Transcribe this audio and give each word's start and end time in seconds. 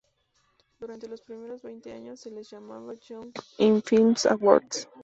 Durante 0.79 1.07
los 1.07 1.21
primeros 1.21 1.61
veinte 1.61 1.93
años, 1.93 2.21
se 2.21 2.31
les 2.31 2.49
llamaba 2.49 2.95
"Youth 3.07 3.35
In 3.59 3.83
Film 3.83 4.15
Awards". 4.31 4.87